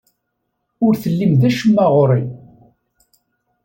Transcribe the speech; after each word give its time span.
Ur 0.85 0.93
tellim 1.01 1.33
d 1.41 1.43
acemma 1.49 1.85
ɣer-i. 1.95 2.23